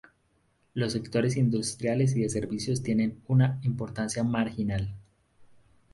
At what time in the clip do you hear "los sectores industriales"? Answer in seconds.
0.73-2.15